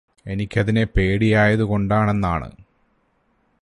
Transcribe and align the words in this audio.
എനിക്കതിനെ 0.25 0.83
പേടിയായത് 0.85 1.63
കൊണ്ടാണെന്നാണ് 1.63 2.49